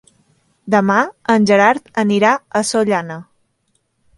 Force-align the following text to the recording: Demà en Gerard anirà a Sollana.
Demà 0.75 0.95
en 1.33 1.45
Gerard 1.51 1.93
anirà 2.05 2.33
a 2.61 2.63
Sollana. 2.71 3.19